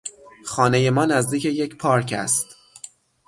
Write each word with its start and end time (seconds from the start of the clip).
خانهی 0.45 0.89
ما 0.89 1.05
نزدیک 1.05 1.45
یک 1.45 1.77
پارک 1.77 2.13
است. 2.17 2.55